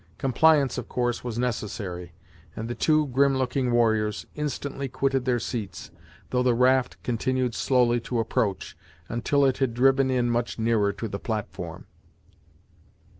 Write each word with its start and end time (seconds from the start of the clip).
Compliance, 0.17 0.79
of 0.79 0.89
course, 0.89 1.23
was 1.23 1.37
necessary, 1.37 2.11
and 2.55 2.67
the 2.67 2.73
two 2.73 3.05
grim 3.09 3.37
looking 3.37 3.71
warriors 3.71 4.25
instantly 4.33 4.89
quitted 4.89 5.25
their 5.25 5.37
seats, 5.37 5.91
though 6.31 6.41
the 6.41 6.55
raft 6.55 6.97
continued 7.03 7.53
slowly 7.53 7.99
to 7.99 8.17
approach, 8.17 8.75
until 9.09 9.45
it 9.45 9.59
had 9.59 9.75
driven 9.75 10.09
in 10.09 10.27
much 10.31 10.57
nearer 10.57 10.91
to 10.91 11.07
the 11.07 11.19
platform. 11.19 11.85